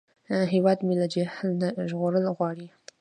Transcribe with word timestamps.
هیواد 0.53 0.77
مې 0.85 0.95
له 1.01 1.07
جهل 1.13 1.49
نه 1.61 1.67
ژغورل 1.89 2.25
غواړي 2.37 2.67